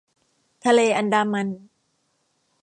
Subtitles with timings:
[0.63, 1.47] ทะเลอันดามัน